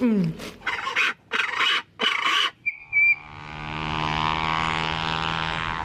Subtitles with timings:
[0.00, 0.32] Mm.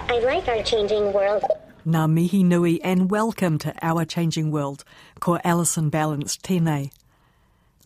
[0.07, 1.43] I like our changing world.
[1.85, 4.85] Ngā mihi nui and welcome to Our Changing World,
[5.19, 6.91] ko Alison Ballance tēnei.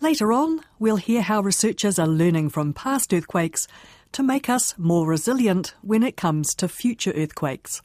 [0.01, 3.67] Later on, we'll hear how researchers are learning from past earthquakes
[4.11, 7.81] to make us more resilient when it comes to future earthquakes.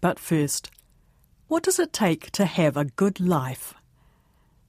[0.00, 0.70] But first,
[1.48, 3.74] what does it take to have a good life?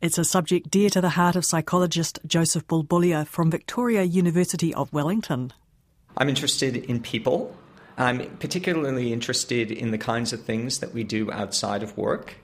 [0.03, 4.91] It's a subject dear to the heart of psychologist Joseph Bulbulia from Victoria University of
[4.91, 5.53] Wellington.
[6.17, 7.55] I'm interested in people.
[7.97, 12.35] I'm particularly interested in the kinds of things that we do outside of work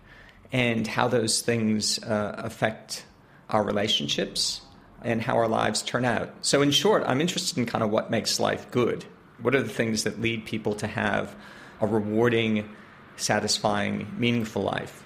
[0.54, 3.04] and how those things uh, affect
[3.50, 4.62] our relationships
[5.04, 6.30] and how our lives turn out.
[6.42, 9.04] So, in short, I'm interested in kind of what makes life good.
[9.42, 11.36] What are the things that lead people to have
[11.82, 12.74] a rewarding,
[13.18, 15.04] satisfying, meaningful life?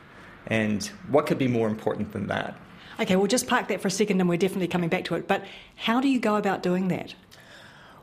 [0.48, 2.58] And what could be more important than that?
[3.00, 5.28] Okay, we'll just park that for a second and we're definitely coming back to it.
[5.28, 5.44] But
[5.76, 7.16] how do you go about doing that?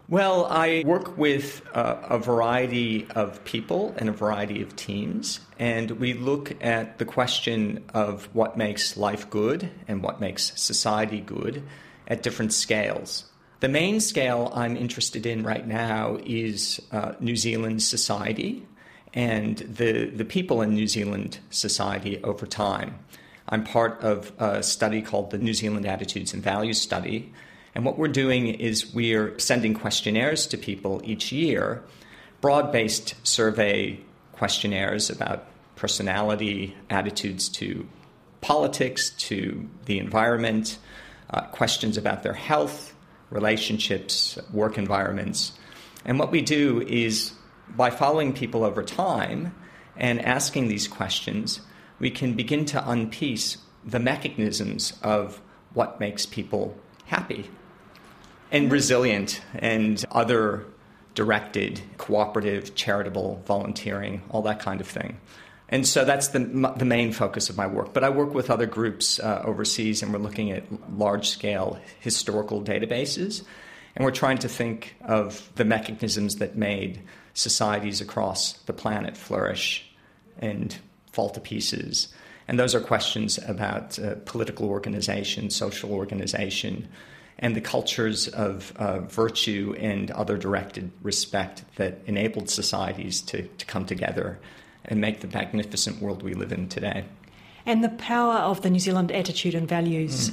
[0.08, 5.88] Well, I work with uh, a variety of people and a variety of teams, and
[5.92, 11.62] we look at the question of what makes life good and what makes society good
[12.08, 13.26] at different scales.
[13.60, 18.66] The main scale I'm interested in right now is uh, New Zealand society
[19.12, 22.98] and the, the people in New Zealand society over time.
[23.48, 27.32] I'm part of a study called the New Zealand Attitudes and Values Study.
[27.74, 31.82] And what we're doing is we're sending questionnaires to people each year,
[32.40, 34.00] broad based survey
[34.32, 37.86] questionnaires about personality, attitudes to
[38.40, 40.78] politics, to the environment,
[41.30, 42.94] uh, questions about their health,
[43.30, 45.52] relationships, work environments.
[46.04, 47.32] And what we do is
[47.76, 49.54] by following people over time
[49.96, 51.60] and asking these questions,
[51.98, 55.40] we can begin to unpiece the mechanisms of
[55.74, 56.76] what makes people
[57.06, 57.50] happy
[58.50, 60.66] and resilient and other
[61.14, 65.18] directed, cooperative, charitable, volunteering, all that kind of thing.
[65.68, 66.40] And so that's the,
[66.76, 67.92] the main focus of my work.
[67.92, 70.64] But I work with other groups uh, overseas, and we're looking at
[70.98, 73.44] large scale historical databases.
[73.94, 77.02] And we're trying to think of the mechanisms that made
[77.34, 79.90] societies across the planet flourish
[80.38, 80.76] and
[81.12, 82.08] fall to pieces.
[82.48, 86.88] And those are questions about uh, political organization, social organization,
[87.38, 93.66] and the cultures of uh, virtue and other directed respect that enabled societies to, to
[93.66, 94.38] come together
[94.84, 97.04] and make the magnificent world we live in today.
[97.66, 100.32] And the power of the New Zealand Attitude and Values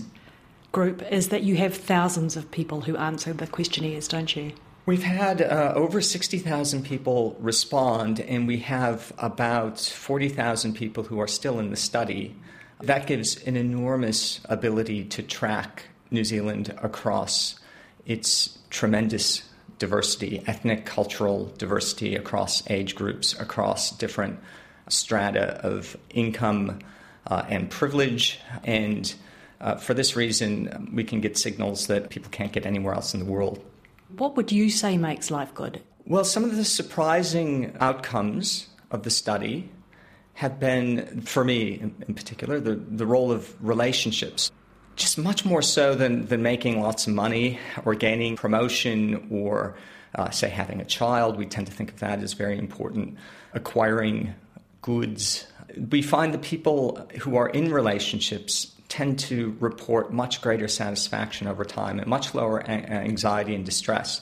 [0.72, 4.54] group is that you have thousands of people who answer the questionnaires, don't you?
[4.88, 11.28] We've had uh, over 60,000 people respond, and we have about 40,000 people who are
[11.28, 12.38] still in the study.
[12.80, 17.60] That gives an enormous ability to track New Zealand across
[18.06, 19.44] its tremendous
[19.78, 24.40] diversity, ethnic, cultural diversity across age groups, across different
[24.88, 26.80] strata of income
[27.30, 28.40] uh, and privilege.
[28.64, 29.14] And
[29.60, 33.20] uh, for this reason, we can get signals that people can't get anywhere else in
[33.20, 33.62] the world.
[34.16, 35.82] What would you say makes life good?
[36.06, 39.70] Well, some of the surprising outcomes of the study
[40.36, 44.52] have been, for me in, particular, the, the role of relationships
[44.96, 49.76] just much more so than, than making lots of money or gaining promotion or,
[50.16, 51.38] uh, say, having a child.
[51.38, 53.18] We tend to think of that as very important.
[53.54, 54.34] Acquiring
[54.82, 55.46] goods.
[55.90, 61.66] We find the people who are in relationships tend to report much greater satisfaction over
[61.66, 64.22] time and much lower anxiety and distress.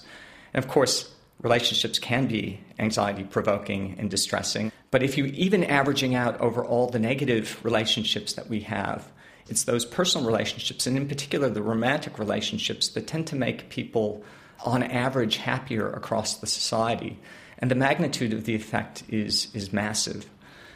[0.53, 4.71] And of course, relationships can be anxiety provoking and distressing.
[4.91, 9.11] But if you even averaging out over all the negative relationships that we have,
[9.47, 14.23] it's those personal relationships, and in particular the romantic relationships, that tend to make people,
[14.65, 17.19] on average, happier across the society.
[17.59, 20.25] And the magnitude of the effect is, is massive.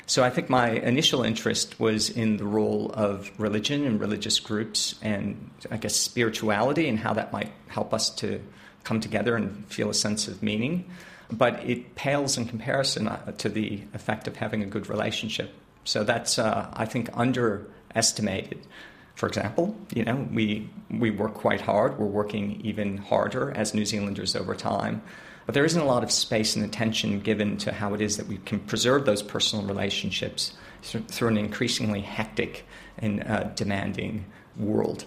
[0.10, 4.96] So I think my initial interest was in the role of religion and religious groups
[5.04, 8.42] and I guess spirituality and how that might help us to
[8.84, 10.90] come together and feel a sense of meaning.
[11.32, 15.54] But it pales in comparison uh, to the effect of having a good relationship.
[15.84, 18.66] So that's, uh, I think, underestimated.
[19.14, 22.00] For example, you know, we, we work quite hard.
[22.00, 25.04] We're working even harder as New Zealanders over time.
[25.50, 28.28] But there isn't a lot of space and attention given to how it is that
[28.28, 30.54] we can preserve those personal relationships
[30.84, 32.68] through an increasingly hectic
[33.00, 34.26] and uh, demanding
[34.56, 35.06] world.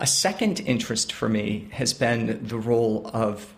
[0.00, 3.52] A second interest for me has been the role of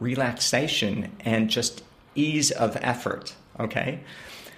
[0.00, 1.84] relaxation and just
[2.16, 4.00] ease of effort, okay?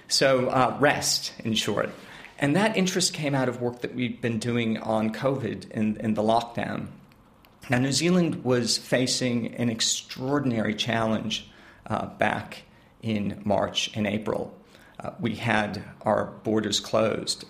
[0.07, 1.91] So, uh, rest, in short.
[2.39, 6.23] And that interest came out of work that we've been doing on COVID and, the
[6.23, 6.87] lockdown.
[7.71, 11.49] Now, New Zealand was facing an extraordinary challenge
[11.87, 12.63] uh, back
[13.01, 14.53] in March and April.
[14.99, 17.45] Uh, we had our borders closed.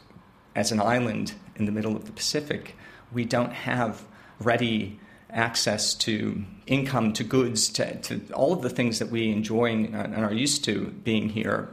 [0.56, 2.76] As an island in the middle of the Pacific,
[3.12, 4.06] we don't have
[4.40, 5.00] ready
[5.32, 10.16] access to income, to goods, to, to all of the things that we enjoy and
[10.24, 11.68] are used to being here.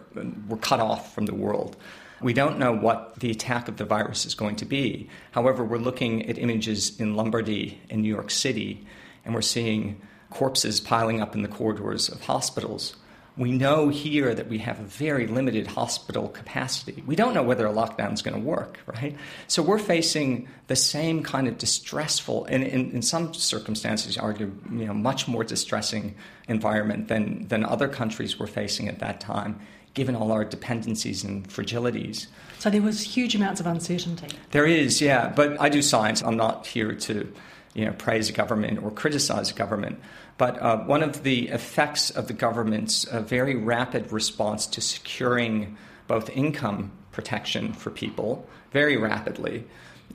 [0.49, 1.77] We're cut off from the world.
[2.21, 5.09] We don't know what the attack of the virus is going to be.
[5.31, 8.87] However, we're looking at images in Lombardy and New York City,
[9.25, 10.01] and we're seeing
[10.31, 12.97] corpses piling up in the corridors of hospitals.
[13.37, 17.05] We know here that we have a very limited hospital capacity.
[17.07, 19.17] We don't know whether a lockdown is going to work, right?
[19.47, 24.87] So we're facing the same kind of distressful, and in, in some circumstances, argue, you
[24.87, 26.17] know, much more distressing
[26.49, 29.61] environment than, than other countries were facing at that time
[29.99, 32.29] given all our dependencies and fragilities.
[32.61, 34.29] So there was huge amounts of uncertainty.
[34.53, 35.29] There is, yeah.
[35.29, 36.23] But I do science.
[36.23, 37.31] I'm not here to,
[37.75, 40.01] you know, praise a government or criticize a government.
[40.39, 45.77] But uh, one of the effects of the government's uh, very rapid response to securing
[46.07, 49.65] both income protection for people very rapidly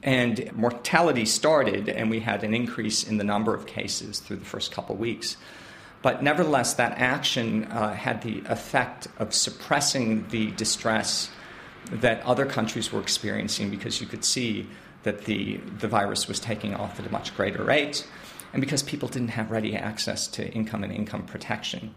[0.02, 4.46] and mortality started, and we had an increase in the number of cases through the
[4.46, 5.38] first couple of weeks.
[6.04, 11.32] But nevertheless, that action uh, had the effect of suppressing the distress
[11.92, 14.68] that other countries were experiencing because you could see
[15.04, 18.06] that the, the virus was taking off at a much greater rate
[18.52, 21.96] and because people didn't have ready access to income and income protection.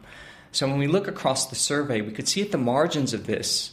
[0.52, 3.72] So when we look across the survey, we could see at the margins of this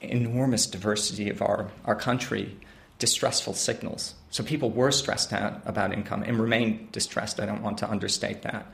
[0.00, 2.56] enormous diversity of our, our country
[2.98, 4.14] distressful signals.
[4.30, 7.40] So people were stressed out about income and remain distressed.
[7.40, 8.72] I don't want to understate that.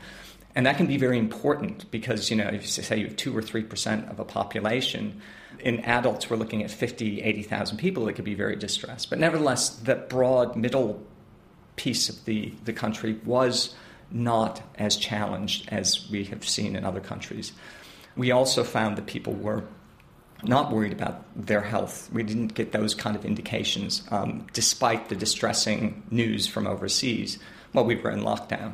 [0.57, 3.37] And that can be very important because, you know, if you say you have 2
[3.37, 5.21] or 3% of a population,
[5.61, 9.11] in adults we're looking at 50, 80,000 people that could be very distressed.
[9.11, 11.05] But nevertheless, that broad middle
[11.77, 13.75] piece of the, the country was
[14.11, 17.53] not as challenged as we have seen in other countries.
[18.17, 19.63] We also found that people were
[20.43, 22.09] not worried about their health.
[22.15, 27.39] We didn't get those kind of indications, um, despite the distressing news from overseas
[27.73, 28.73] while we were in lockdown.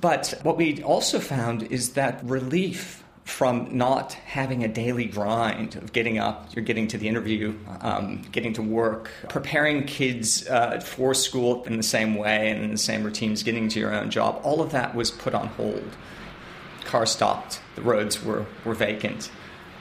[0.00, 5.92] But what we also found is that relief from not having a daily grind of
[5.92, 11.14] getting up, you're getting to the interview, um, getting to work, preparing kids uh, for
[11.14, 14.40] school in the same way and in the same routines, getting to your own job,
[14.42, 15.96] all of that was put on hold.
[16.84, 19.30] Cars stopped, the roads were, were vacant.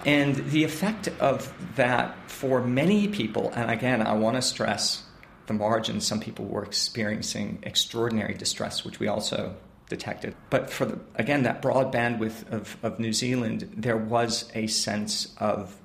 [0.05, 5.03] And the effect of that for many people, and again, I want to stress
[5.47, 9.55] the margins, some people were experiencing extraordinary distress, which we also
[9.89, 10.35] detected.
[10.49, 15.35] But for the, again that broad bandwidth of, of New Zealand, there was a sense
[15.37, 15.75] of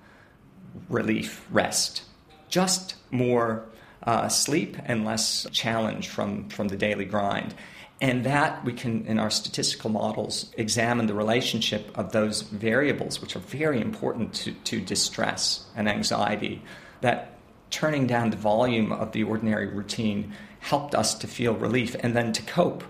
[0.89, 2.03] relief, rest,
[2.49, 3.67] just more
[4.05, 7.55] uh, sleep and less challenge from from the daily grind.
[8.01, 13.37] And that we can, in our statistical models, examine the relationship of those variables, which
[13.37, 16.63] are very important to, to distress and anxiety,
[17.01, 17.39] that
[17.71, 22.33] turning down the volume of the ordinary routine helped us to feel relief and then
[22.33, 22.85] to cope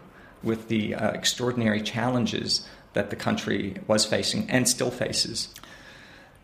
[0.45, 5.53] with the uh, extraordinary challenges that the country was facing and still faces.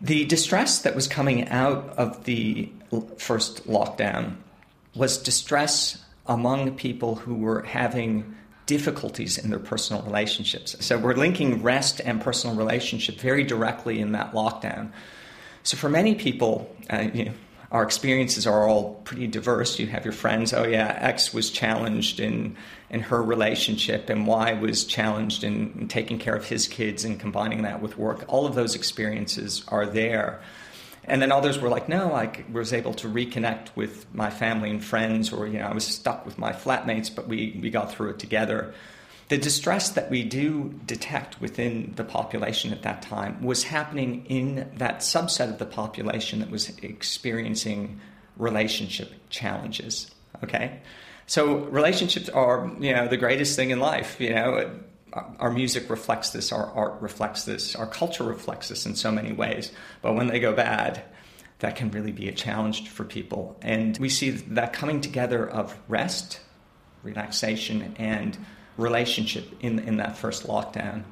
[0.01, 2.71] The distress that was coming out of the
[3.17, 4.35] first lockdown
[4.95, 10.75] was distress among people who were having difficulties in their personal relationships.
[10.85, 14.91] So we're linking rest and personal relationship very directly in that lockdown.
[15.63, 17.33] So for many people, uh, you know,
[17.71, 19.79] our experiences are all pretty diverse.
[19.79, 22.57] You have your friends, oh yeah, X was challenged in
[22.91, 27.05] in her relationship and why I was challenged in, in taking care of his kids
[27.05, 28.25] and combining that with work.
[28.27, 30.41] All of those experiences are there.
[31.05, 34.83] And then others were like, no, I was able to reconnect with my family and
[34.83, 38.09] friends, or you know, I was stuck with my flatmates, but we, we got through
[38.09, 38.73] it together.
[39.29, 44.69] the distress that we do detect within the population at that time was happening in
[44.75, 48.01] that subset of the population that was experiencing
[48.35, 50.11] relationship challenges.
[50.43, 50.81] Okay?
[51.31, 54.69] So relationships are, you know, the greatest thing in life, you know.
[55.39, 59.31] Our music reflects this, our art reflects this, our culture reflects this in so many
[59.31, 59.71] ways.
[60.01, 61.03] But when they go bad,
[61.59, 63.57] that can really be a challenge for people.
[63.61, 66.41] And we see that coming together of rest,
[67.01, 68.37] relaxation, and
[68.75, 71.05] relationship in, in that first lockdown.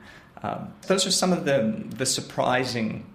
[0.44, 3.09] Um, those are some of the, the surprising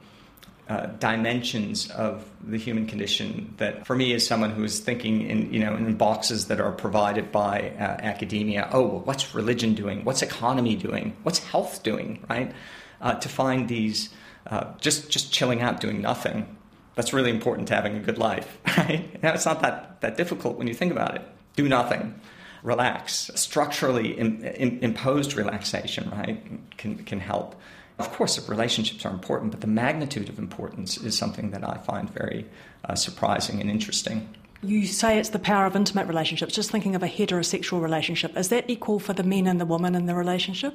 [0.68, 5.52] uh, dimensions of the human condition that, for me, as someone who is thinking in
[5.52, 8.68] you know in boxes that are provided by uh, academia.
[8.72, 10.04] Oh, well, what's religion doing?
[10.04, 11.16] What's economy doing?
[11.22, 12.24] What's health doing?
[12.28, 12.52] Right?
[13.00, 14.08] Uh, to find these
[14.46, 16.56] uh, just just chilling out, doing nothing.
[16.94, 18.58] That's really important to having a good life.
[18.78, 19.22] Right?
[19.22, 21.22] Now, it's not that that difficult when you think about it.
[21.56, 22.20] Do nothing
[22.64, 23.30] relax.
[23.34, 24.42] Structurally in,
[24.82, 26.42] imposed relaxation, right,
[26.76, 27.54] can, can help.
[27.98, 32.10] Of course, relationships are important, but the magnitude of importance is something that I find
[32.10, 32.44] very
[32.84, 34.28] uh, surprising and interesting.
[34.62, 36.54] You say it's the power of intimate relationships.
[36.54, 39.94] Just thinking of a heterosexual relationship, is that equal for the men and the woman
[39.94, 40.74] in the relationship?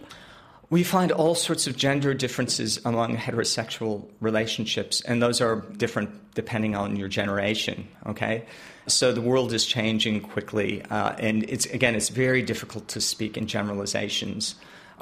[0.70, 6.76] We find all sorts of gender differences among heterosexual relationships, and those are different depending
[6.76, 8.46] on your generation, okay?
[8.86, 13.36] So the world is changing quickly, uh, and it's, again, it's very difficult to speak
[13.36, 14.56] in generalizations.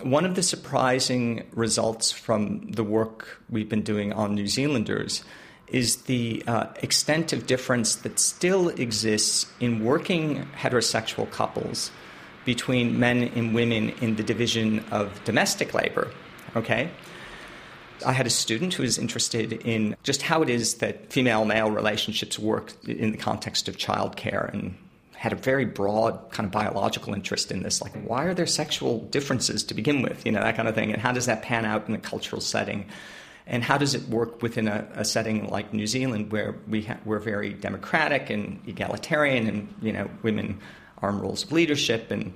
[0.03, 5.23] One of the surprising results from the work we've been doing on New Zealanders
[5.67, 11.89] is the uh, extent of difference that still exists in working heterosexual couples
[12.45, 16.11] between men and women in the division of domestic labor.
[16.55, 16.91] Okay?
[18.05, 21.71] I had a student who was interested in just how it is that female male
[21.71, 24.77] relationships work in the context of childcare and
[25.17, 27.81] had a very broad kind of biological interest in this.
[27.81, 30.23] Like, why are there sexual differences to begin with?
[30.27, 30.93] You know, that kind of thing.
[30.93, 32.85] And how does that pan out in a cultural setting?
[33.47, 36.99] And how does it work within a, a setting like New Zealand, where we ha-
[37.03, 40.59] we're very democratic and egalitarian, and you know, women
[40.99, 42.11] are in roles of leadership.
[42.11, 42.33] And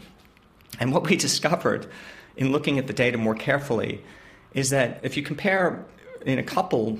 [0.80, 1.88] and what we discovered
[2.36, 4.04] in looking at the data more carefully
[4.56, 5.86] is that if you compare
[6.26, 7.00] in a couple,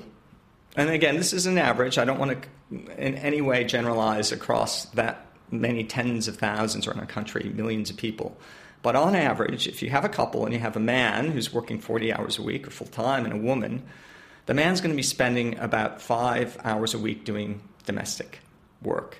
[0.76, 1.98] and again, this is an average.
[1.98, 2.48] I don't want to
[2.96, 7.96] in any way generalize across that many tens of thousands around our country, millions of
[7.96, 8.36] people.
[8.82, 11.78] But on average, if you have a couple and you have a man who's working
[11.78, 13.82] 40 hours a week or full time and a woman,
[14.46, 18.40] the man's going to be spending about five hours a week doing domestic
[18.82, 19.18] work.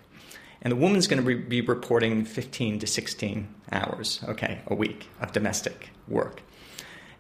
[0.63, 5.33] And the woman's going to be reporting 15 to 16 hours, okay, a week of
[5.33, 6.43] domestic work.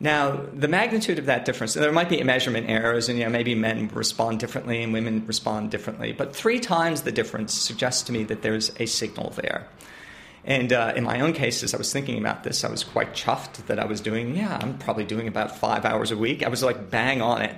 [0.03, 3.55] Now, the magnitude of that difference, there might be measurement errors, and you know, maybe
[3.55, 8.25] men respond differently and women respond differently, but three times the difference suggests to me
[8.25, 9.69] that there's a signal there.
[10.45, 13.13] And uh, in my own case, as I was thinking about this, I was quite
[13.13, 16.43] chuffed that I was doing, yeah, I'm probably doing about five hours a week.
[16.43, 17.57] I was like bang on it.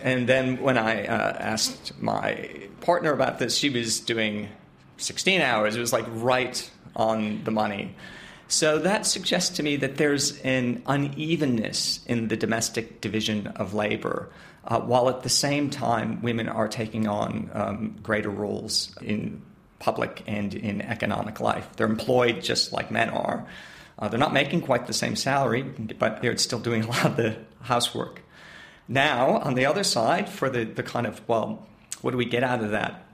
[0.00, 2.50] And then when I uh, asked my
[2.80, 4.48] partner about this, she was doing
[4.96, 5.76] 16 hours.
[5.76, 7.94] It was like right on the money.
[8.48, 14.30] So that suggests to me that there's an unevenness in the domestic division of labor,
[14.64, 19.42] uh, while at the same time women are taking on um, greater roles in
[19.78, 21.68] public and in economic life.
[21.76, 23.46] They're employed just like men are.
[23.98, 27.16] Uh, they're not making quite the same salary, but they're still doing a lot of
[27.16, 28.22] the housework.
[28.88, 31.66] Now, on the other side, for the, the kind of, well,
[32.02, 33.04] what do we get out of that?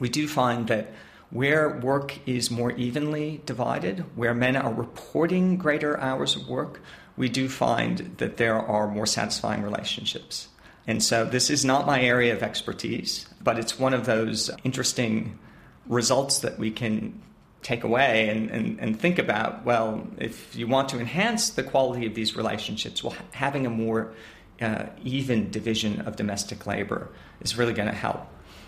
[0.00, 0.92] We do find that
[1.30, 6.80] where work is more evenly divided, where men are reporting greater hours of work,
[7.16, 10.48] we do find that there are more satisfying relationships.
[10.86, 15.38] And so this is not my area of expertise, but it's one of those interesting
[15.86, 17.20] results that we can
[17.62, 19.64] take away and, and, and think about.
[19.64, 24.12] Well, if you want to enhance the quality of these relationships, well, having a more
[24.60, 27.08] uh, even division of domestic labor
[27.40, 28.26] is really going to help.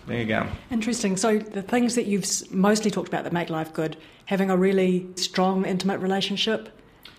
[0.09, 0.47] There you go.
[0.71, 1.17] Interesting.
[1.17, 5.07] So, the things that you've mostly talked about that make life good having a really
[5.15, 6.69] strong, intimate relationship,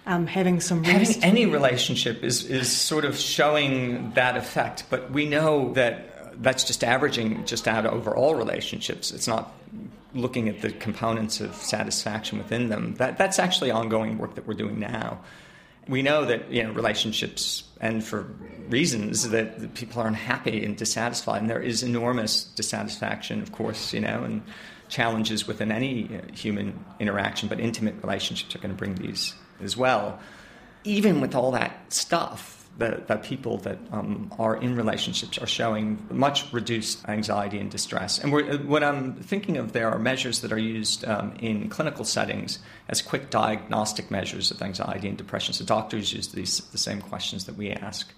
[0.07, 1.23] um, having some rest.
[1.23, 6.65] Having any relationship is, is sort of showing that effect, but we know that that's
[6.65, 9.13] just averaging just out over all relationships.
[9.13, 9.53] It's not
[10.13, 12.95] looking at the components of satisfaction within them.
[12.95, 15.21] That, that's actually ongoing work that we're doing now
[15.89, 18.27] we know that you know relationships and for
[18.69, 24.01] reasons that people are unhappy and dissatisfied, and there is enormous dissatisfaction, of course, you
[24.01, 24.43] know, and
[24.89, 29.77] challenges within any uh, human interaction, but intimate relationships are going to bring these as
[29.77, 30.19] well.
[30.85, 36.05] Even with all that stuff, that, that people that um, are in relationships are showing
[36.11, 38.19] much reduced anxiety and distress.
[38.19, 38.33] And
[38.69, 42.59] what I'm thinking of there are measures that are used um, in clinical settings
[42.89, 45.53] as quick diagnostic measures of anxiety and depression.
[45.53, 48.11] So doctors use these the same questions that we ask.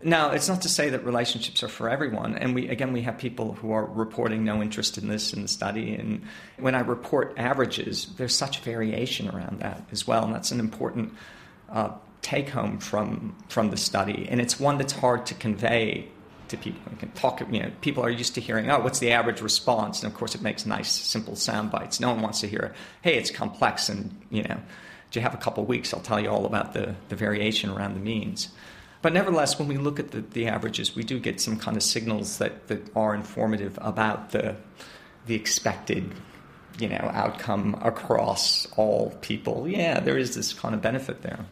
[0.00, 2.36] Now, it's not to say that relationships are for everyone.
[2.36, 5.48] And we, again, we have people who are reporting no interest in this in the
[5.48, 5.94] study.
[5.94, 6.22] And
[6.56, 10.24] when I report averages, there's such variation around that as well.
[10.24, 11.14] And that's an important
[11.68, 11.90] uh,
[12.28, 14.28] take home from, from the study.
[14.30, 16.06] And it's one that's hard to convey
[16.48, 16.82] to people.
[16.90, 20.02] We can talk, you know, people are used to hearing, oh, what's the average response?
[20.02, 22.00] And of course, it makes nice, simple sound bites.
[22.00, 24.60] No one wants to hear, hey, it's complex and, you know,
[25.10, 25.94] do you have a couple weeks?
[25.94, 28.48] I'll tell you all about the, the variation around the means.
[29.00, 31.82] But nevertheless, when we look at the, the averages, we do get some kind of
[31.82, 34.56] signals that, that are informative about the,
[35.24, 36.12] the expected
[36.78, 39.66] you know, outcome across all people.
[39.66, 41.46] Yeah, there is this kind of benefit there.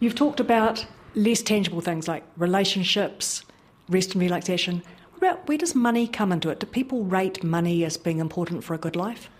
[0.00, 3.44] You've talked about less tangible things like relationships,
[3.88, 4.82] rest and relaxation.
[5.16, 6.60] About where does money come into it?
[6.60, 9.30] Do people rate money as being important for a good life?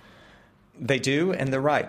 [0.78, 1.88] They do, and they're right,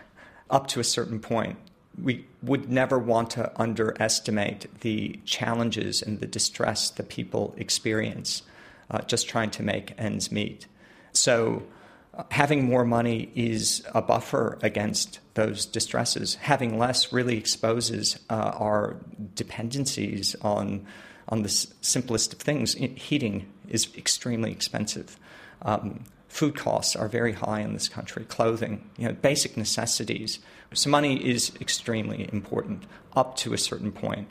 [0.50, 1.58] up to a certain point
[2.02, 8.42] we would never want to underestimate the challenges and the distress that people experience
[8.90, 10.66] uh, just trying to make ends meet.
[11.12, 11.62] So,
[12.30, 16.36] having more money is a buffer against those distresses.
[16.36, 18.96] Having less really exposes uh, our
[19.34, 20.86] dependencies on
[21.28, 22.74] on the s- simplest of things.
[22.74, 25.18] Heating is extremely expensive.
[25.62, 28.24] Um, food costs are very high in this country.
[28.24, 30.38] Clothing, you know, basic necessities
[30.72, 34.28] so money is extremely important up to a certain point.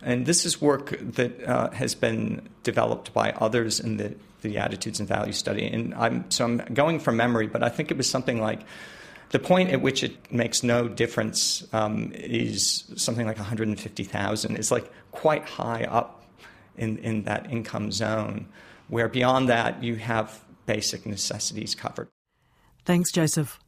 [0.00, 5.00] And this is work that uh, has been developed by others in the, the attitudes
[5.00, 5.66] and values study.
[5.66, 8.60] And I'm, so I'm going from memory, but I think it was something like
[9.30, 14.56] the point at which it makes no difference um, is something like 150,000.
[14.56, 16.22] It's like quite high up
[16.76, 18.46] in, in that income zone,
[18.88, 22.08] where beyond that you have basic necessities covered.
[22.84, 23.58] Thanks, Joseph.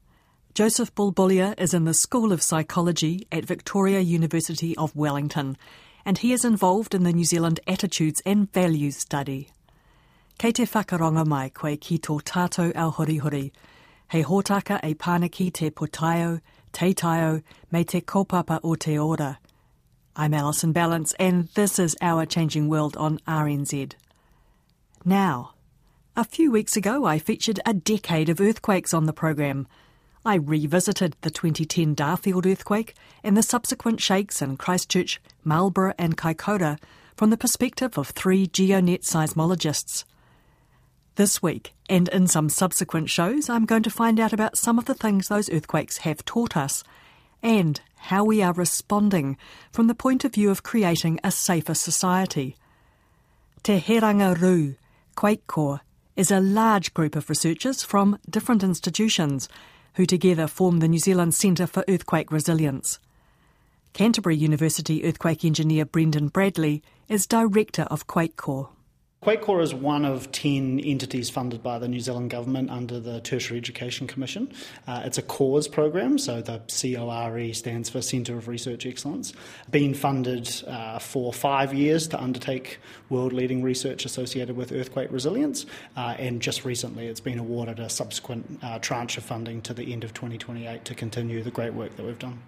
[0.54, 5.56] Joseph Bulbulia is in the School of Psychology at Victoria University of Wellington,
[6.04, 9.48] and he is involved in the New Zealand Attitudes and Values study.
[10.38, 13.50] Kei te whakaronga mai koe ki tō tātou au horihori,
[14.08, 16.40] hei hōtaka e pānaki te potaio,
[16.72, 19.38] te taio, me te kaupapa o te ora.
[20.16, 23.94] I'm Alison Ballance, and this is Our Changing World on RNZ.
[25.04, 25.54] Now,
[26.16, 29.66] a few weeks ago I featured a decade of earthquakes on the program–
[30.26, 36.78] I revisited the 2010 Darfield earthquake and the subsequent shakes in Christchurch, Marlborough, and Kaikoura
[37.14, 40.04] from the perspective of three GeoNet seismologists.
[41.16, 44.86] This week, and in some subsequent shows, I'm going to find out about some of
[44.86, 46.82] the things those earthquakes have taught us
[47.40, 49.36] and how we are responding
[49.70, 52.56] from the point of view of creating a safer society.
[53.62, 54.74] Te Hiranga Rū,
[55.16, 55.80] QuakeCoRE,
[56.16, 59.48] is a large group of researchers from different institutions
[59.94, 62.98] who together form the New Zealand Centre for Earthquake Resilience.
[63.92, 68.70] Canterbury University earthquake engineer Brendan Bradley is director of Quake Corps.
[69.24, 73.56] QuakeCoRE is one of 10 entities funded by the New Zealand Government under the Tertiary
[73.56, 74.52] Education Commission.
[74.86, 79.32] Uh, it's a CORES program, so the CORE stands for Centre of Research Excellence,
[79.70, 85.64] being funded uh, for five years to undertake world leading research associated with earthquake resilience,
[85.96, 89.90] uh, and just recently it's been awarded a subsequent uh, tranche of funding to the
[89.90, 92.42] end of 2028 to continue the great work that we've done.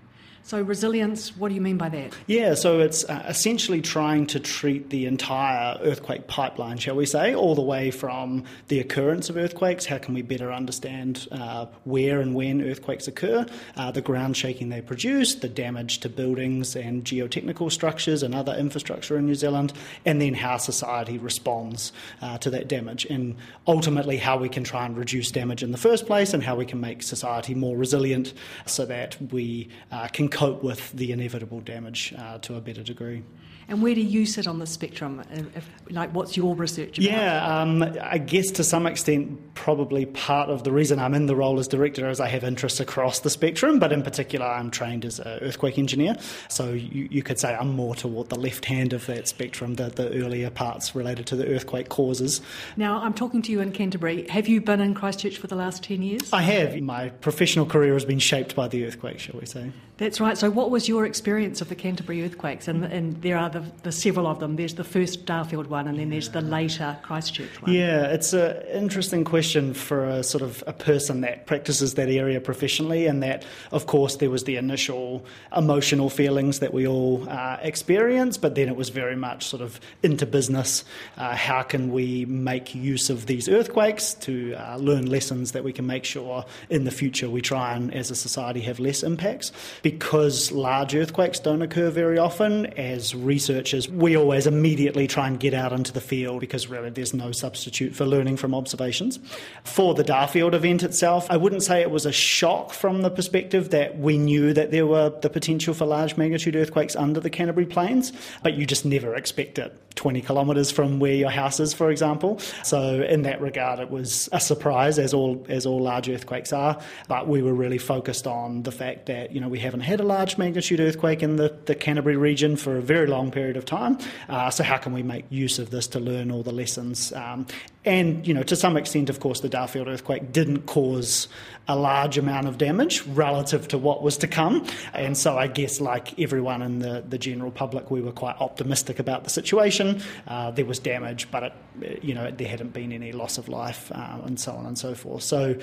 [0.46, 2.12] So, resilience, what do you mean by that?
[2.28, 7.34] Yeah, so it's uh, essentially trying to treat the entire earthquake pipeline, shall we say,
[7.34, 12.20] all the way from the occurrence of earthquakes, how can we better understand uh, where
[12.20, 13.44] and when earthquakes occur,
[13.76, 18.54] uh, the ground shaking they produce, the damage to buildings and geotechnical structures and other
[18.54, 19.72] infrastructure in New Zealand,
[20.04, 21.90] and then how society responds
[22.22, 23.34] uh, to that damage, and
[23.66, 26.64] ultimately how we can try and reduce damage in the first place and how we
[26.64, 28.32] can make society more resilient
[28.64, 33.22] so that we uh, can cope with the inevitable damage uh, to a better degree.
[33.68, 35.24] And where do you sit on the spectrum?
[35.56, 37.10] If, like, what's your research about?
[37.10, 41.34] Yeah, um, I guess to some extent, probably part of the reason I'm in the
[41.34, 45.04] role as director is I have interests across the spectrum, but in particular, I'm trained
[45.04, 46.14] as an earthquake engineer.
[46.48, 49.88] So you, you could say I'm more toward the left hand of that spectrum, the,
[49.88, 52.40] the earlier parts related to the earthquake causes.
[52.76, 54.28] Now, I'm talking to you in Canterbury.
[54.28, 56.32] Have you been in Christchurch for the last 10 years?
[56.32, 56.80] I have.
[56.82, 59.72] My professional career has been shaped by the earthquake, shall we say.
[59.98, 60.36] That's right.
[60.36, 62.68] So, what was your experience of the Canterbury earthquakes?
[62.68, 64.56] And, and there are the, the several of them.
[64.56, 67.72] There's the first Darfield one, and then there's the later Christchurch one.
[67.72, 72.42] Yeah, it's an interesting question for a sort of a person that practices that area
[72.42, 75.24] professionally, and that, of course, there was the initial
[75.56, 79.80] emotional feelings that we all uh, experience, but then it was very much sort of
[80.02, 80.84] into business.
[81.16, 85.72] Uh, how can we make use of these earthquakes to uh, learn lessons that we
[85.72, 89.52] can make sure in the future we try and, as a society, have less impacts?
[89.86, 95.54] Because large earthquakes don't occur very often, as researchers, we always immediately try and get
[95.54, 99.20] out into the field because really there's no substitute for learning from observations.
[99.62, 103.70] For the Darfield event itself, I wouldn't say it was a shock from the perspective
[103.70, 107.66] that we knew that there were the potential for large magnitude earthquakes under the Canterbury
[107.66, 111.90] Plains, but you just never expect it 20 kilometres from where your house is, for
[111.90, 112.38] example.
[112.62, 116.78] So in that regard, it was a surprise, as all as all large earthquakes are.
[117.08, 120.04] But we were really focused on the fact that you know we haven't had a
[120.04, 123.98] large magnitude earthquake in the, the Canterbury region for a very long period of time.
[124.28, 127.12] Uh, so how can we make use of this to learn all the lessons?
[127.12, 127.46] Um,
[127.86, 131.28] and, you know, to some extent, of course, the Darfield earthquake didn't cause
[131.68, 134.66] a large amount of damage relative to what was to come.
[134.92, 138.98] And so I guess, like everyone in the, the general public, we were quite optimistic
[138.98, 140.02] about the situation.
[140.26, 141.42] Uh, there was damage, but,
[141.80, 144.78] it, you know, there hadn't been any loss of life uh, and so on and
[144.78, 145.22] so forth.
[145.22, 145.56] So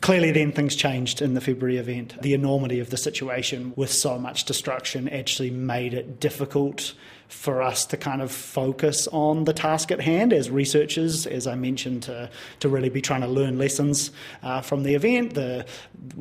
[0.00, 2.20] clearly then things changed in the February event.
[2.22, 6.94] The enormity of the situation with so much destruction actually made it difficult
[7.28, 11.54] for us to kind of focus on the task at hand as researchers, as I
[11.54, 14.10] mentioned, to, to really be trying to learn lessons
[14.42, 15.34] uh, from the event.
[15.34, 15.66] The,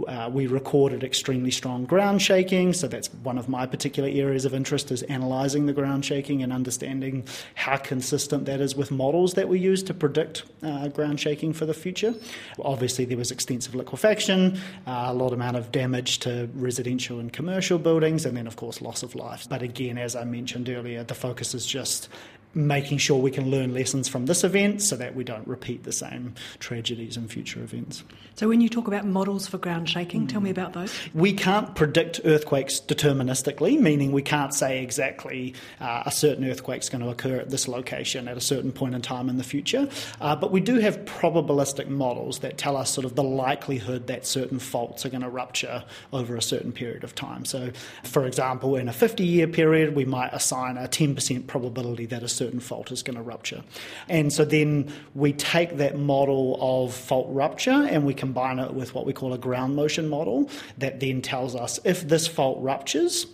[0.08, 4.54] uh, we recorded extremely strong ground shaking, so that's one of my particular areas of
[4.54, 9.48] interest is analysing the ground shaking and understanding how consistent that is with models that
[9.48, 12.14] we use to predict uh, ground shaking for the future.
[12.60, 17.78] Obviously, there was extensive liquefaction, uh, a lot amount of damage to residential and commercial
[17.78, 19.48] buildings, and then, of course, loss of life.
[19.50, 22.10] But again, as I mentioned earlier, The focus is just
[22.56, 25.92] making sure we can learn lessons from this event so that we don't repeat the
[25.92, 28.04] same tragedies in future events.
[28.36, 30.30] So, when you talk about models for ground shaking, mm.
[30.30, 30.94] tell me about those.
[31.14, 36.90] We can't predict earthquakes deterministically, meaning we can't say exactly uh, a certain earthquake is
[36.90, 39.88] going to occur at this location at a certain point in time in the future.
[40.20, 44.26] Uh, but we do have probabilistic models that tell us sort of the likelihood that
[44.26, 47.46] certain faults are going to rupture over a certain period of time.
[47.46, 47.72] So,
[48.04, 52.28] for example, in a 50 year period, we might assign a 10% probability that a
[52.28, 53.64] certain certain fault is going to rupture.
[54.08, 58.94] And so then we take that model of fault rupture and we combine it with
[58.94, 63.26] what we call a ground motion model that then tells us if this fault ruptures,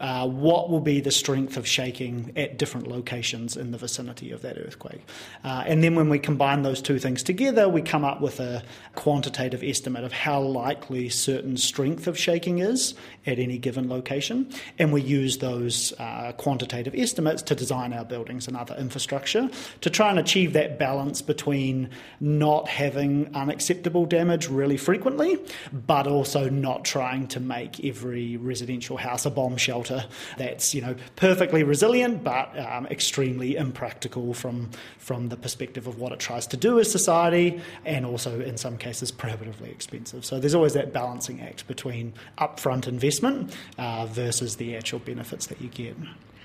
[0.00, 4.42] uh, what will be the strength of shaking at different locations in the vicinity of
[4.42, 5.00] that earthquake.
[5.44, 8.64] Uh, and then when we combine those two things together, we come up with a
[8.96, 12.94] quantitative estimate of how likely certain strength of shaking is
[13.26, 14.50] at any given location.
[14.76, 19.48] And we use those uh, quantitative estimates to design our buildings and other infrastructure
[19.82, 25.38] to try and achieve that balance between not having unacceptable damage really frequently,
[25.72, 29.91] but also not trying to make every residential house a bomb shelter
[30.38, 36.12] that's you know perfectly resilient but um, extremely impractical from from the perspective of what
[36.12, 40.24] it tries to do as society, and also in some cases prohibitively expensive.
[40.24, 45.60] So there's always that balancing act between upfront investment uh, versus the actual benefits that
[45.60, 45.96] you get.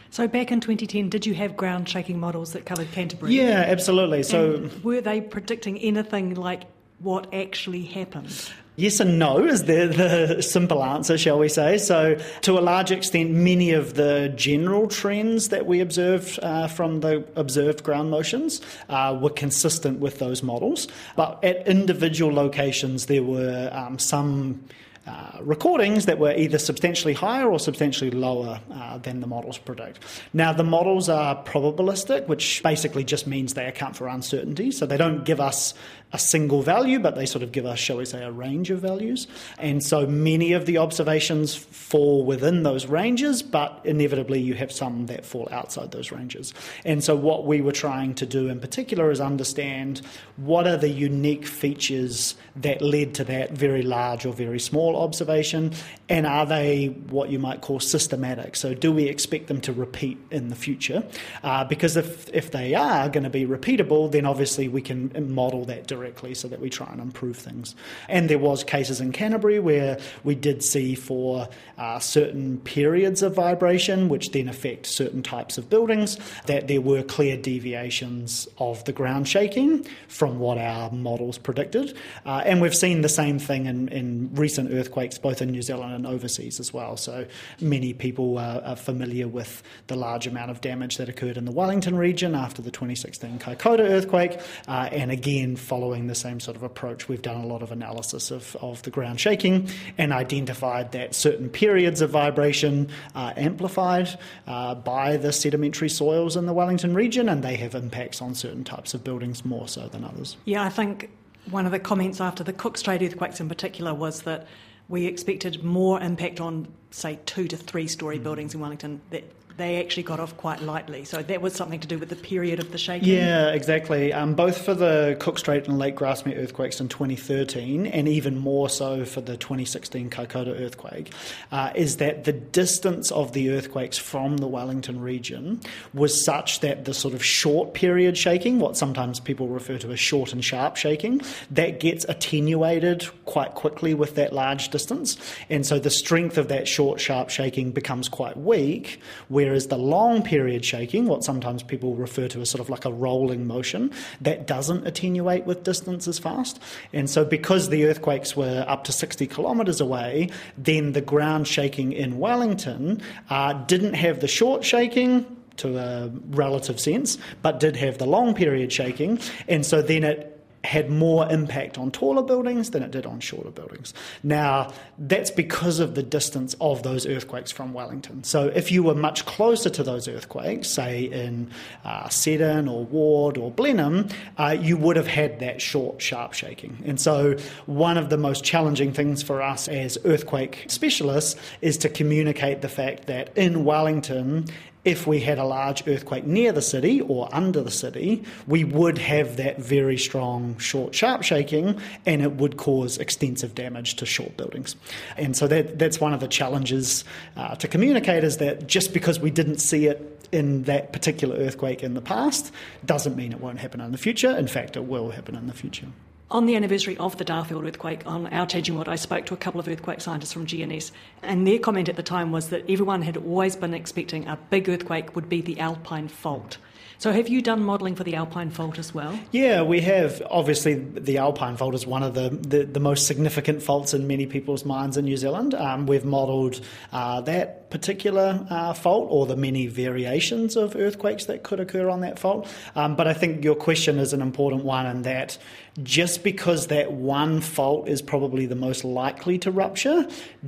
[0.10, 3.34] So back in 2010, did you have ground shaking models that covered Canterbury?
[3.34, 4.24] Yeah, absolutely.
[4.24, 6.64] So and were they predicting anything like
[7.00, 8.50] what actually happened?
[8.80, 11.80] Yes and no is the, the simple answer, shall we say.
[11.80, 17.00] So, to a large extent, many of the general trends that we observed uh, from
[17.00, 20.88] the observed ground motions uh, were consistent with those models.
[21.16, 24.63] But at individual locations, there were um, some
[25.08, 30.00] uh, recordings that were either substantially higher or substantially lower uh, than the models predict.
[30.34, 34.70] Now, the models are probabilistic, which basically just means they account for uncertainty.
[34.70, 35.74] So they don't give us
[36.13, 38.80] a single value, but they sort of give us, shall we say, a range of
[38.80, 39.28] values.
[39.58, 45.08] And so many of the observations fall within those ranges, but inevitably you have some
[45.08, 46.54] that fall outside those ranges.
[46.86, 50.02] And so what we were trying to do in particular is understand
[50.38, 55.74] what are the unique features that led to that very large or very small observation,
[56.10, 58.56] and are they what you might call systematic?
[58.56, 61.04] So do we expect them to repeat in the future?
[61.43, 65.65] Uh, because if, if they are going to be repeatable, then obviously we can model
[65.65, 67.76] that directly so that we try and improve things.
[68.08, 73.36] And there was cases in Canterbury where we did see for uh, certain periods of
[73.36, 78.93] vibration, which then affect certain types of buildings, that there were clear deviations of the
[78.93, 81.98] ground shaking from what our models predicted.
[82.26, 85.97] Uh, and we've seen the same thing in, in recent earthquakes, both in New Zealand
[85.98, 86.96] and overseas as well.
[86.96, 87.26] So
[87.60, 91.52] many people are, are familiar with the large amount of damage that occurred in the
[91.52, 94.40] Wellington region after the 2016 Kaikoura earthquake.
[94.68, 98.32] Uh, and again, following the same sort of approach, we've done a lot of analysis
[98.32, 104.10] of, of the ground shaking and identified that certain periods of vibration are amplified
[104.48, 108.64] uh, by the sedimentary soils in the Wellington region, and they have impacts on certain
[108.64, 110.38] types of buildings more so than others.
[110.46, 111.10] Yeah, I think
[111.50, 114.48] one of the comments after the Cook Strait earthquakes in particular was that
[114.89, 118.23] we expected more impact on, say, two to three story mm.
[118.23, 119.23] buildings in Wellington that
[119.58, 121.04] they actually got off quite lightly.
[121.04, 123.10] So that was something to do with the period of the shaking.
[123.10, 124.13] Yeah, exactly.
[124.13, 128.70] Um, both for the Cook Strait and Lake Grassmere earthquakes in 2013, and even more
[128.70, 131.12] so for the 2016 Kaikoura earthquake,
[131.52, 135.60] uh, is that the distance of the earthquakes from the Wellington region
[135.93, 140.00] was such that the sort of short period shaking, what sometimes people refer to as
[140.00, 145.17] short and sharp shaking, that gets attenuated quite quickly with that large distance.
[145.50, 149.78] And so the strength of that short, sharp shaking becomes quite weak, where Whereas the
[149.78, 153.94] long period shaking, what sometimes people refer to as sort of like a rolling motion,
[154.20, 156.60] that doesn't attenuate with distance as fast.
[156.92, 161.94] And so, because the earthquakes were up to 60 kilometres away, then the ground shaking
[161.94, 168.00] in Wellington uh, didn't have the short shaking to a relative sense, but did have
[168.00, 169.18] the long period shaking.
[169.48, 173.52] And so then it had more impact on taller buildings than it did on shorter
[173.52, 173.93] buildings.
[174.24, 178.24] Now, that's because of the distance of those earthquakes from Wellington.
[178.24, 181.52] So, if you were much closer to those earthquakes, say in
[181.86, 186.78] uh, Seddon or Ward or Blenheim, uh, you would have had that short, sharp shaking.
[186.86, 191.89] And so, one of the most challenging things for us as earthquake specialists is to
[191.89, 194.48] communicate the fact that in Wellington,
[194.88, 198.97] if we had a large earthquake near the city or under the city, we would
[198.97, 204.38] have that very strong short, sharp shaking and it would cause extensive damage to short
[204.38, 204.78] buildings.
[205.17, 207.04] And so that, that's one of the challenges
[207.36, 211.84] uh, to communicate is that just because we didn't see it in that particular earthquake
[211.84, 212.54] in the past
[212.86, 214.38] doesn't mean it won't happen in the future.
[214.38, 215.88] In fact, it will happen in the future.
[216.30, 219.38] On the anniversary of the Darfield earthquake on Our Changing World, I spoke to a
[219.38, 220.92] couple of earthquake scientists from GNS,
[221.24, 224.68] and their comment at the time was that everyone had always been expecting a big
[224.68, 226.58] earthquake would be the Alpine Fault.
[226.98, 229.18] So, have you done modelling for the Alpine Fault as well?
[229.32, 230.22] Yeah, we have.
[230.30, 234.26] Obviously, the Alpine Fault is one of the, the, the most significant faults in many
[234.26, 235.54] people's minds in New Zealand.
[235.54, 236.60] Um, we've modelled
[236.92, 242.02] uh, that particular uh, fault or the many variations of earthquakes that could occur on
[242.02, 242.48] that fault.
[242.76, 245.38] Um, but I think your question is an important one in that
[245.84, 250.08] just because that one fault is probably the most likely to rupture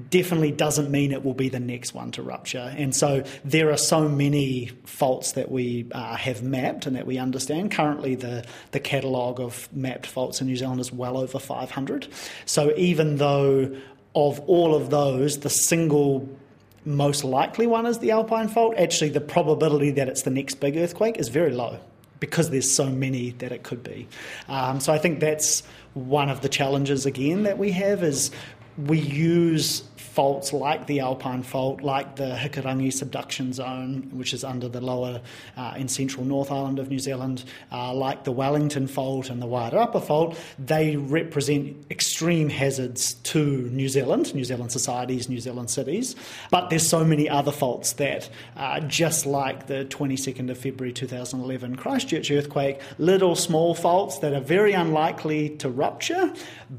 [0.10, 2.74] definitely doesn't mean it will be the next one to rupture.
[2.76, 7.20] And so there are so many faults that we uh, have mapped and that we
[7.20, 7.72] understand.
[7.72, 12.08] Currently, the, the catalogue of mapped faults in New Zealand is well over 500.
[12.46, 13.76] So even though
[14.16, 16.28] of all of those, the single
[16.86, 20.78] most likely one is the Alpine fault, actually the probability that it's the next big
[20.78, 21.80] earthquake is very low
[22.20, 24.08] because there's so many that it could be.
[24.48, 25.64] Um, so I think that's
[25.94, 28.32] one of the challenges again that we have is
[28.78, 34.68] we use faults like the Alpine Fault, like the Hikurangi subduction zone, which is under
[34.68, 35.22] the lower
[35.58, 40.04] uh, central North Island of New Zealand, uh, like the Wellington Fault and the Wairarapa
[40.04, 46.16] Fault, they represent extreme hazards to New Zealand, New Zealand societies, New Zealand cities.
[46.50, 51.76] But there's so many other faults that, uh, just like the 22nd of February 2011
[51.76, 56.34] Christchurch earthquake, little small faults that are very unlikely to rupture,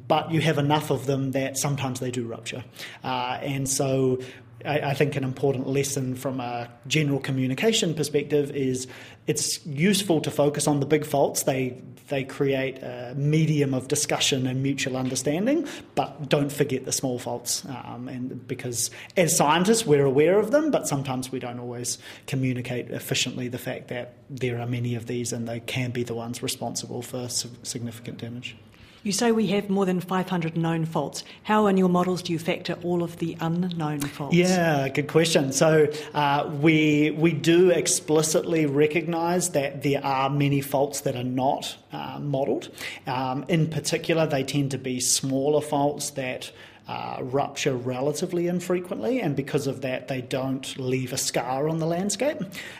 [0.09, 2.65] but you have enough of them that sometimes they do rupture.
[3.05, 3.10] Uh,
[3.43, 4.21] and so
[4.65, 8.87] I, I, think an important lesson from a general communication perspective is
[9.27, 11.45] it's useful to focus on the big faults.
[11.45, 17.19] They they create a medium of discussion and mutual understanding, but don't forget the small
[17.21, 17.65] faults.
[17.65, 22.91] Um, and because as scientists we're aware of them, but sometimes we don't always communicate
[22.91, 26.43] efficiently the fact that there are many of these and they can be the ones
[26.43, 28.57] responsible for significant damage.
[29.03, 31.25] You say we have more than 500 known faults.
[31.45, 34.35] How in your models do you factor all of the unknown faults?
[34.35, 35.53] Yeah, good question.
[35.53, 41.77] So uh, we we do explicitly recognise that there are many faults that are not
[41.93, 42.69] uh, modelled.
[43.07, 46.53] Um, in particular, they tend to be smaller faults that
[46.91, 51.87] uh, rupture relatively infrequently, and because of that, they don't leave a scar on the
[51.87, 52.39] landscape.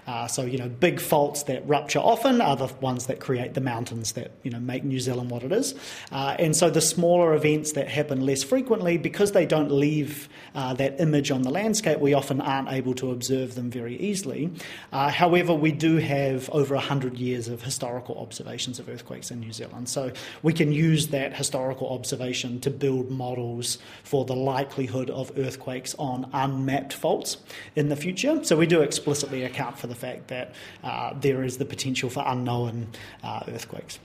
[0.09, 3.61] Uh, so, you know, big faults that rupture often are the ones that create the
[3.61, 5.77] mountains that, you know, make New Zealand what it is.
[6.11, 10.75] Uh, and so the smaller events that happen less frequently, because they don't leave uh,
[10.75, 14.51] that image on the landscape, we often aren't able to observe them very easily.
[14.93, 19.53] Uh, however, we do have over 100 years of historical observations of earthquakes in New
[19.53, 19.89] Zealand.
[19.89, 20.11] So
[20.43, 26.29] we can use that historical observation to build models for the likelihood of earthquakes on
[26.33, 27.39] unmapped faults
[27.77, 28.43] in the future.
[28.45, 32.23] So we do explicitly account for the fact that uh, there is the potential for
[32.27, 32.89] unknown
[33.23, 33.99] uh, earthquakes.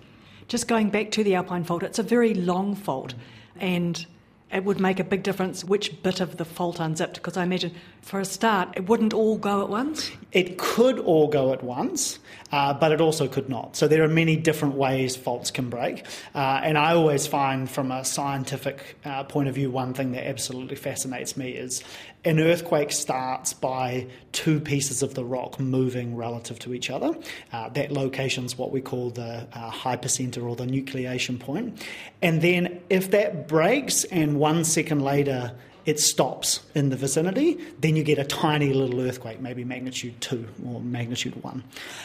[0.48, 3.16] Just going back to the Alpine Fault, it's a very long fault,
[3.60, 4.06] and
[4.52, 7.74] it would make a big difference which bit of the fault unzipped because I imagine
[8.02, 10.12] for a start it wouldn't all go at once.
[10.32, 12.20] It could all go at once,
[12.52, 13.76] uh, but it also could not.
[13.76, 16.06] So there are many different ways faults can break.
[16.34, 20.28] Uh, and I always find, from a scientific uh, point of view, one thing that
[20.28, 21.84] absolutely fascinates me is
[22.26, 27.16] an earthquake starts by two pieces of the rock moving relative to each other.
[27.54, 31.86] Uh, that location is what we call the uh, hypocenter or the nucleation point.
[32.22, 35.56] And then if that breaks and one second later
[35.86, 40.48] it stops in the vicinity, then you get a tiny little earthquake, maybe magnitude 2
[40.68, 41.64] or magnitude 1.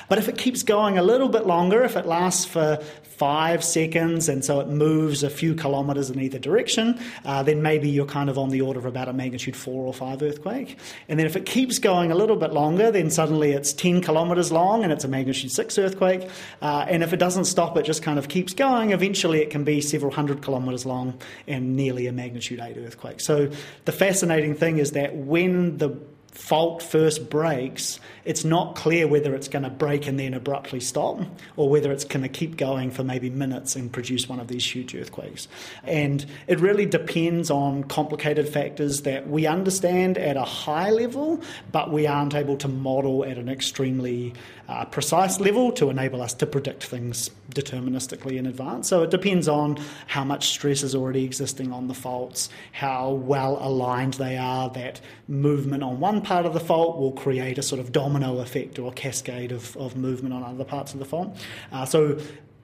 [0.09, 2.77] But if it keeps going a little bit longer, if it lasts for
[3.21, 7.89] five seconds and so it moves a few kilometres in either direction, uh, then maybe
[7.89, 10.79] you're kind of on the order of about a magnitude 4 or 5 earthquake.
[11.09, 14.51] And then if it keeps going a little bit longer, then suddenly it's 10 kilometres
[14.51, 16.29] long and it's a magnitude 6 earthquake.
[16.63, 19.65] Uh, and if it doesn't stop, it just kind of keeps going, eventually it can
[19.65, 23.21] be several hundred kilometres long and nearly a magnitude 8 earthquake.
[23.21, 23.51] So
[23.85, 25.97] the fascinating thing is that when the
[26.33, 31.21] fault first breaks, it's not clear whether it's going to break and then abruptly stop
[31.57, 34.65] or whether it's going to keep going for maybe minutes and produce one of these
[34.65, 35.49] huge earthquakes.
[35.85, 41.41] And it really depends on complicated factors that we understand at a high level,
[41.73, 44.35] but we aren't able to model at an extremely
[44.71, 48.89] uh, precise level to enable us to predict things deterministically in advance.
[48.89, 53.59] So it depends on how much stress is already existing on the faults, how well
[53.61, 57.81] aligned they are, that movement on one part of the fault will create a sort
[57.81, 61.37] of domino effect or a cascade of, of movement on other parts of the fault.
[61.73, 62.17] Uh, so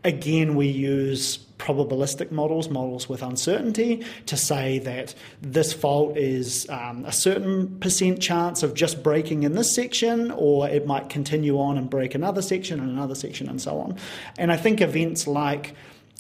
[0.05, 7.05] again, we use probabilistic models, models with uncertainty, to say that this fault is um,
[7.05, 11.79] a certain percent chance of just breaking in this section, or it might continue on
[11.79, 13.97] and break another section and another section and so on.
[14.39, 15.75] And I think events like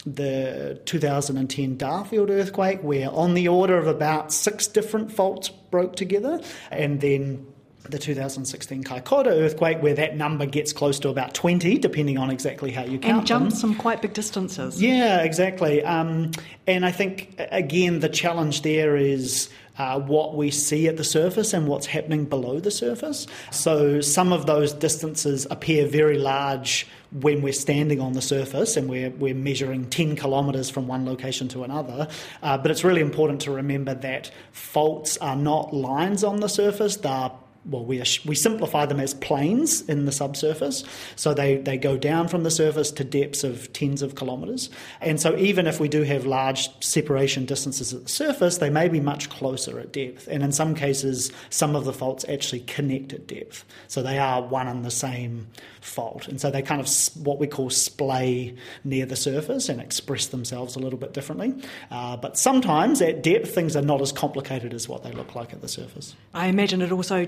[0.06, 6.40] the 2010 Darfield earthquake, where on the order of about six different faults broke together,
[6.70, 7.46] and then
[7.90, 12.70] the 2016 Kaikoura earthquake, where that number gets close to about 20, depending on exactly
[12.70, 13.72] how you count And jumps them.
[13.72, 14.80] some quite big distances.
[14.82, 15.82] Yeah, exactly.
[15.84, 16.32] Um,
[16.66, 19.48] and I think, again, the challenge there is.
[19.78, 23.26] Uh, what we see at the surface and what's happening below the surface.
[23.50, 26.86] So, some of those distances appear very large
[27.20, 31.46] when we're standing on the surface and we're, we're measuring 10 kilometres from one location
[31.48, 32.08] to another.
[32.42, 36.96] Uh, but it's really important to remember that faults are not lines on the surface,
[36.96, 37.30] they're
[37.68, 40.84] well, we, we simplify them as planes in the subsurface.
[41.16, 44.70] So they, they go down from the surface to depths of tens of kilometres.
[45.00, 48.88] And so even if we do have large separation distances at the surface, they may
[48.88, 50.28] be much closer at depth.
[50.28, 53.64] And in some cases, some of the faults actually connect at depth.
[53.88, 55.48] So they are one and the same
[55.80, 56.28] fault.
[56.28, 56.88] And so they kind of
[57.24, 61.54] what we call splay near the surface and express themselves a little bit differently.
[61.90, 65.52] Uh, but sometimes at depth, things are not as complicated as what they look like
[65.52, 66.14] at the surface.
[66.34, 67.26] I imagine it also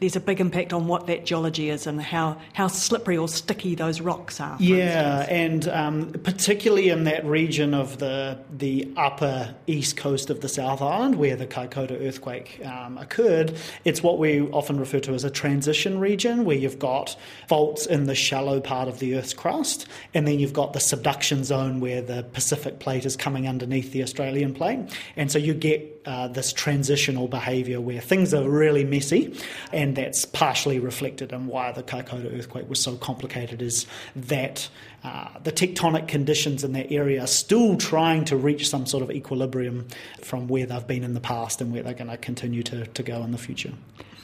[0.00, 3.74] there's a big impact on what that geology is and how, how slippery or sticky
[3.74, 4.56] those rocks are.
[4.60, 10.48] Yeah, and um, particularly in that region of the the upper east coast of the
[10.48, 15.24] South Island where the Kaikoura earthquake um, occurred, it's what we often refer to as
[15.24, 17.16] a transition region where you've got
[17.48, 21.44] faults in the shallow part of the Earth's crust, and then you've got the subduction
[21.44, 24.78] zone where the Pacific plate is coming underneath the Australian plate,
[25.16, 29.36] and so you get uh, this transitional behaviour where things are really messy,
[29.72, 33.60] and that's partially reflected in why the Kaikoura earthquake was so complicated.
[33.60, 34.68] Is that
[35.04, 39.10] uh, the tectonic conditions in that area are still trying to reach some sort of
[39.10, 39.86] equilibrium
[40.22, 43.02] from where they've been in the past and where they're going to continue to, to
[43.02, 43.72] go in the future.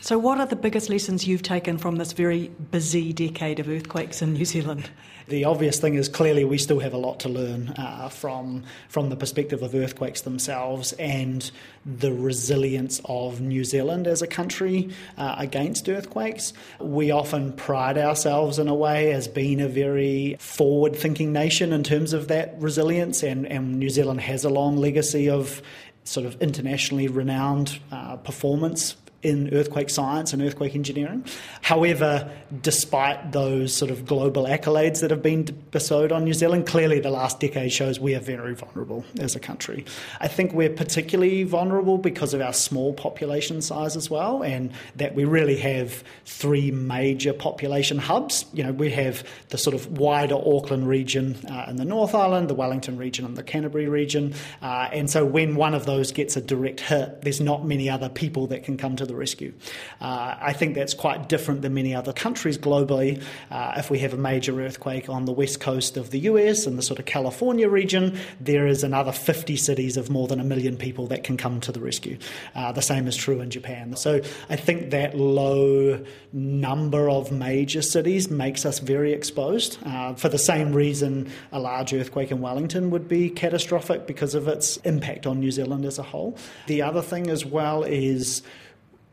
[0.02, 4.20] So, what are the biggest lessons you've taken from this very busy decade of earthquakes
[4.20, 4.90] in New Zealand?
[5.28, 9.10] The obvious thing is clearly we still have a lot to learn uh, from from
[9.10, 11.48] the perspective of earthquakes themselves and
[11.86, 16.52] the resilience of New Zealand as a country uh, against earthquakes.
[16.80, 21.84] We often pride ourselves in a way as being a very forward thinking nation in
[21.84, 25.62] terms of that resilience, and, and New Zealand has a long legacy of
[26.02, 31.24] sort of internationally renowned uh, performance in earthquake science and earthquake engineering.
[31.62, 32.30] However,
[32.60, 37.10] despite those sort of global accolades that have been bestowed on New Zealand, clearly the
[37.10, 39.84] last decade shows we are very vulnerable as a country.
[40.20, 45.14] I think we're particularly vulnerable because of our small population size as well, and that
[45.14, 48.44] we really have three major population hubs.
[48.52, 52.50] You know, we have the sort of wider Auckland region uh, in the North Island,
[52.50, 54.34] the Wellington region, and the Canterbury region.
[54.60, 58.08] Uh, and so when one of those gets a direct hit, there's not many other
[58.08, 59.52] people that can come to the the rescue.
[60.00, 63.22] Uh, I think that's quite different than many other countries globally.
[63.50, 66.78] Uh, if we have a major earthquake on the west coast of the US and
[66.78, 70.76] the sort of California region, there is another 50 cities of more than a million
[70.76, 72.16] people that can come to the rescue.
[72.54, 73.94] Uh, the same is true in Japan.
[73.96, 76.02] So I think that low
[76.32, 79.78] number of major cities makes us very exposed.
[79.84, 84.48] Uh, for the same reason, a large earthquake in Wellington would be catastrophic because of
[84.48, 86.36] its impact on New Zealand as a whole.
[86.66, 88.42] The other thing as well is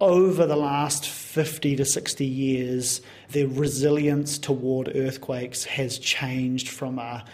[0.01, 7.25] over the last 50 to 60 years, the resilience toward earthquakes has changed from a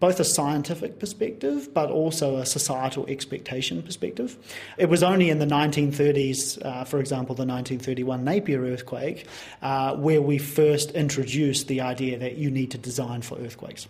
[0.00, 4.36] both a scientific perspective but also a societal expectation perspective.
[4.76, 9.28] It was only in the 1930s, uh, for example, the 1931 Napier earthquake,
[9.62, 13.86] uh, where we first introduced the idea that you need to design for earthquakes.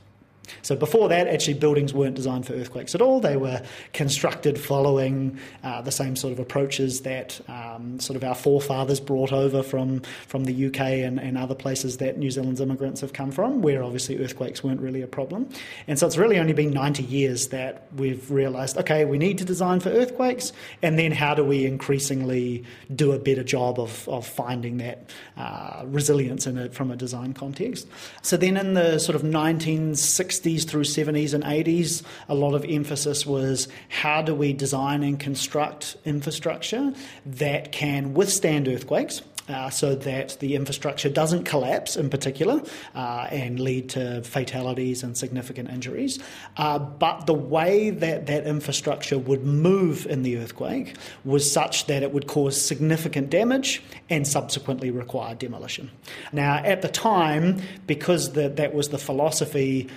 [0.62, 3.20] So before that, actually, buildings weren't designed for earthquakes at all.
[3.20, 8.34] They were constructed following uh, the same sort of approaches that um, sort of our
[8.34, 13.00] forefathers brought over from, from the UK and, and other places that New Zealand's immigrants
[13.00, 15.48] have come from, where obviously earthquakes weren't really a problem.
[15.86, 19.44] And so it's really only been 90 years that we've realised, okay, we need to
[19.44, 24.26] design for earthquakes, and then how do we increasingly do a better job of, of
[24.26, 27.86] finding that uh, resilience in it from a design context.
[28.22, 32.64] So then in the sort of 1960s, 60s through 70s and 80s, a lot of
[32.68, 36.92] emphasis was how do we design and construct infrastructure
[37.26, 42.62] that can withstand earthquakes uh, so that the infrastructure doesn't collapse in particular
[42.94, 46.18] uh, and lead to fatalities and significant injuries.
[46.56, 52.02] Uh, but the way that that infrastructure would move in the earthquake was such that
[52.02, 55.90] it would cause significant damage and subsequently require demolition.
[56.32, 59.88] Now, at the time, because the, that was the philosophy,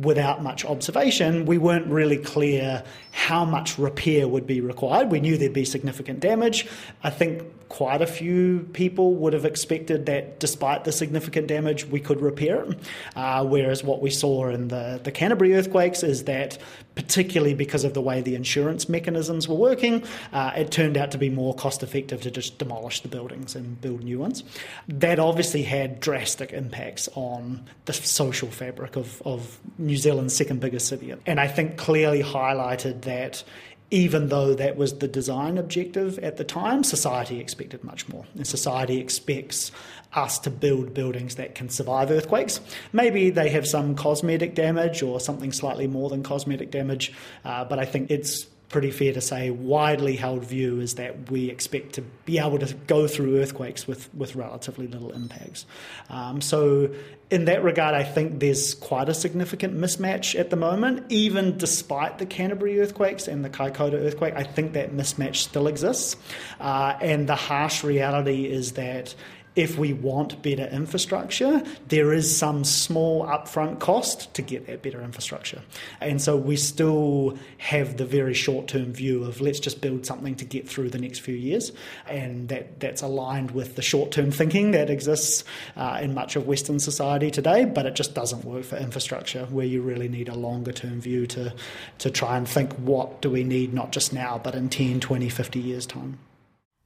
[0.00, 2.82] without much observation, we weren't really clear
[3.16, 5.10] how much repair would be required.
[5.10, 6.68] We knew there'd be significant damage.
[7.02, 11.98] I think quite a few people would have expected that despite the significant damage, we
[11.98, 12.78] could repair it.
[13.16, 16.58] Uh, whereas what we saw in the, the Canterbury earthquakes is that,
[16.94, 21.18] particularly because of the way the insurance mechanisms were working, uh, it turned out to
[21.18, 24.44] be more cost effective to just demolish the buildings and build new ones.
[24.88, 30.86] That obviously had drastic impacts on the social fabric of, of New Zealand's second biggest
[30.86, 31.14] city.
[31.26, 33.42] And I think clearly highlighted that
[33.90, 38.24] even though that was the design objective at the time, society expected much more.
[38.34, 39.70] And society expects
[40.12, 42.60] us to build buildings that can survive earthquakes.
[42.92, 47.12] Maybe they have some cosmetic damage or something slightly more than cosmetic damage,
[47.44, 51.50] uh, but I think it's pretty fair to say, widely held view is that we
[51.50, 55.66] expect to be able to go through earthquakes with, with relatively little impacts.
[56.10, 56.90] Um, so,
[57.30, 62.18] in that regard, I think there's quite a significant mismatch at the moment, even despite
[62.18, 64.34] the Canterbury earthquakes and the Kaikoura earthquake.
[64.36, 66.16] I think that mismatch still exists.
[66.60, 69.14] Uh, and the harsh reality is that
[69.56, 75.02] if we want better infrastructure, there is some small upfront cost to get that better
[75.02, 75.62] infrastructure.
[75.98, 80.34] And so we still have the very short term view of let's just build something
[80.36, 81.72] to get through the next few years.
[82.06, 85.42] And that, that's aligned with the short term thinking that exists
[85.76, 89.66] uh, in much of Western society today, but it just doesn't work for infrastructure where
[89.66, 91.54] you really need a longer term view to,
[91.98, 95.30] to try and think what do we need not just now, but in 10, 20,
[95.30, 96.18] 50 years' time.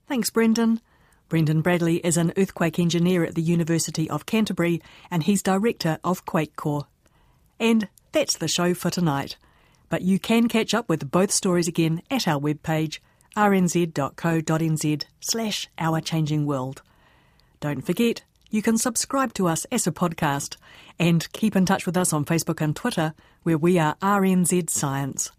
[0.07, 0.81] Thanks, Brendan.
[1.31, 6.27] Brendan Bradley is an earthquake engineer at the University of Canterbury and he's director of
[6.27, 6.87] QuakeCoRE.
[7.61, 9.37] And that's the show for tonight.
[9.89, 12.99] But you can catch up with both stories again at our webpage
[13.37, 16.83] rnz.co.nz slash Our Changing World.
[17.61, 20.57] Don't forget, you can subscribe to us as a podcast
[20.99, 23.15] and keep in touch with us on Facebook and Twitter,
[23.45, 25.31] where we are RNZ Science.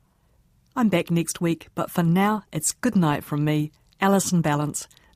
[0.73, 4.87] I'm back next week, but for now, it's good night from me, Alison Ballance.